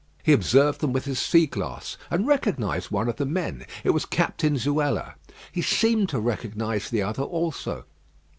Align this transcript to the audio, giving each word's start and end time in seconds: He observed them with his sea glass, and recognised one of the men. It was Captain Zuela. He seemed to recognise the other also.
He 0.23 0.33
observed 0.33 0.81
them 0.81 0.93
with 0.93 1.05
his 1.05 1.19
sea 1.19 1.45
glass, 1.45 1.95
and 2.09 2.25
recognised 2.25 2.89
one 2.89 3.07
of 3.07 3.17
the 3.17 3.25
men. 3.27 3.67
It 3.83 3.91
was 3.91 4.03
Captain 4.03 4.55
Zuela. 4.57 5.13
He 5.51 5.61
seemed 5.61 6.09
to 6.09 6.19
recognise 6.19 6.89
the 6.89 7.03
other 7.03 7.21
also. 7.21 7.85